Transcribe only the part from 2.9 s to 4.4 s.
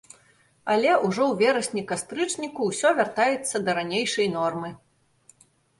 вяртаецца да ранейшай